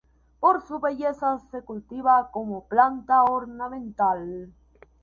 Por 0.39 0.65
su 0.65 0.79
belleza 0.79 1.37
se 1.51 1.61
cultiva 1.61 2.31
como 2.31 2.67
planta 2.67 3.21
ornamental. 3.25 4.51